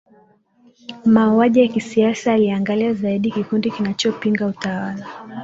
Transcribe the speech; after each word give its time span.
mauaji 1.05 1.59
ya 1.59 1.67
kisiasa 1.67 2.31
yaliangalia 2.31 2.93
zaidi 2.93 3.31
kikundi 3.31 3.71
kinachopinga 3.71 4.45
utawala 4.47 5.07